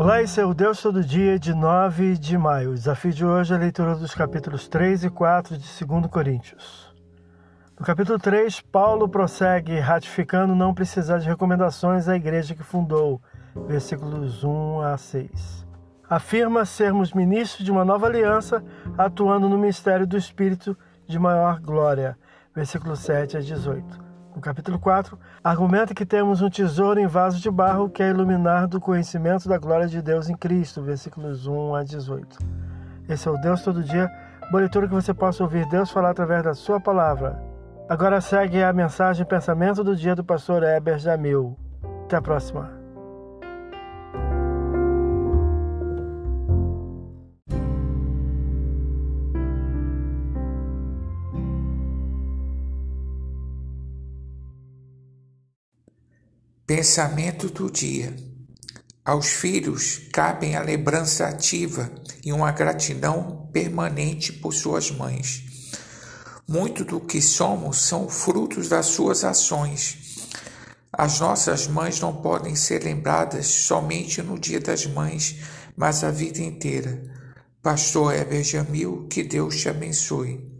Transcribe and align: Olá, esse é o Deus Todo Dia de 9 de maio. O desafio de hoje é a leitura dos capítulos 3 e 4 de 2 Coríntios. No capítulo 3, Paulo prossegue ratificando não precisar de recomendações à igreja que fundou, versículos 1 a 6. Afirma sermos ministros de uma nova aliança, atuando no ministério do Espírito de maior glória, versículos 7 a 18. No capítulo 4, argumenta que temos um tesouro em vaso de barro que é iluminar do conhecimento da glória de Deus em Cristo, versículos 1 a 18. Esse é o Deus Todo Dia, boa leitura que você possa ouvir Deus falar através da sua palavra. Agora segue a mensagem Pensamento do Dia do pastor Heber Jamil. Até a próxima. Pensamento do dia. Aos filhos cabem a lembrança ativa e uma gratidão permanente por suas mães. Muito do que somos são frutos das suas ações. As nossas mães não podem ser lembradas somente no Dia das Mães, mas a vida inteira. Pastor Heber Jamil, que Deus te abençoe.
Olá, 0.00 0.22
esse 0.22 0.40
é 0.40 0.46
o 0.46 0.54
Deus 0.54 0.80
Todo 0.80 1.04
Dia 1.04 1.38
de 1.38 1.52
9 1.52 2.16
de 2.16 2.38
maio. 2.38 2.70
O 2.70 2.74
desafio 2.74 3.12
de 3.12 3.22
hoje 3.22 3.52
é 3.52 3.56
a 3.58 3.60
leitura 3.60 3.94
dos 3.94 4.14
capítulos 4.14 4.66
3 4.66 5.04
e 5.04 5.10
4 5.10 5.58
de 5.58 5.84
2 5.84 6.06
Coríntios. 6.06 6.90
No 7.78 7.84
capítulo 7.84 8.18
3, 8.18 8.62
Paulo 8.62 9.06
prossegue 9.10 9.78
ratificando 9.78 10.54
não 10.54 10.72
precisar 10.72 11.18
de 11.18 11.28
recomendações 11.28 12.08
à 12.08 12.16
igreja 12.16 12.54
que 12.54 12.62
fundou, 12.62 13.20
versículos 13.68 14.42
1 14.42 14.80
a 14.80 14.96
6. 14.96 15.66
Afirma 16.08 16.64
sermos 16.64 17.12
ministros 17.12 17.62
de 17.62 17.70
uma 17.70 17.84
nova 17.84 18.06
aliança, 18.06 18.64
atuando 18.96 19.50
no 19.50 19.58
ministério 19.58 20.06
do 20.06 20.16
Espírito 20.16 20.74
de 21.06 21.18
maior 21.18 21.60
glória, 21.60 22.16
versículos 22.54 23.00
7 23.00 23.36
a 23.36 23.40
18. 23.40 24.09
No 24.34 24.40
capítulo 24.40 24.78
4, 24.78 25.18
argumenta 25.42 25.94
que 25.94 26.06
temos 26.06 26.40
um 26.40 26.48
tesouro 26.48 27.00
em 27.00 27.06
vaso 27.06 27.40
de 27.40 27.50
barro 27.50 27.90
que 27.90 28.02
é 28.02 28.10
iluminar 28.10 28.68
do 28.68 28.80
conhecimento 28.80 29.48
da 29.48 29.58
glória 29.58 29.88
de 29.88 30.00
Deus 30.00 30.28
em 30.28 30.36
Cristo, 30.36 30.82
versículos 30.82 31.46
1 31.46 31.74
a 31.74 31.82
18. 31.82 32.38
Esse 33.08 33.26
é 33.26 33.30
o 33.30 33.36
Deus 33.38 33.62
Todo 33.62 33.82
Dia, 33.82 34.10
boa 34.50 34.60
leitura 34.60 34.86
que 34.86 34.94
você 34.94 35.12
possa 35.12 35.42
ouvir 35.42 35.66
Deus 35.68 35.90
falar 35.90 36.10
através 36.10 36.44
da 36.44 36.54
sua 36.54 36.80
palavra. 36.80 37.42
Agora 37.88 38.20
segue 38.20 38.62
a 38.62 38.72
mensagem 38.72 39.26
Pensamento 39.26 39.82
do 39.82 39.96
Dia 39.96 40.14
do 40.14 40.22
pastor 40.22 40.62
Heber 40.62 40.98
Jamil. 40.98 41.58
Até 42.04 42.16
a 42.16 42.22
próxima. 42.22 42.79
Pensamento 56.72 57.48
do 57.48 57.68
dia. 57.68 58.14
Aos 59.04 59.26
filhos 59.26 60.02
cabem 60.12 60.54
a 60.54 60.62
lembrança 60.62 61.26
ativa 61.26 61.90
e 62.24 62.32
uma 62.32 62.52
gratidão 62.52 63.50
permanente 63.52 64.32
por 64.32 64.54
suas 64.54 64.88
mães. 64.88 65.42
Muito 66.46 66.84
do 66.84 67.00
que 67.00 67.20
somos 67.20 67.78
são 67.78 68.08
frutos 68.08 68.68
das 68.68 68.86
suas 68.86 69.24
ações. 69.24 70.28
As 70.92 71.18
nossas 71.18 71.66
mães 71.66 71.98
não 71.98 72.14
podem 72.22 72.54
ser 72.54 72.84
lembradas 72.84 73.48
somente 73.48 74.22
no 74.22 74.38
Dia 74.38 74.60
das 74.60 74.86
Mães, 74.86 75.38
mas 75.76 76.04
a 76.04 76.12
vida 76.12 76.40
inteira. 76.40 77.02
Pastor 77.60 78.14
Heber 78.14 78.44
Jamil, 78.44 79.08
que 79.10 79.24
Deus 79.24 79.56
te 79.56 79.68
abençoe. 79.68 80.59